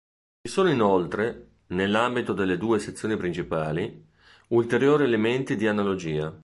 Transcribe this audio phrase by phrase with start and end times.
[0.41, 4.03] Vi sono inoltre, nell'ambito delle due sezioni principali,
[4.47, 6.35] ulteriori elementi di analogia.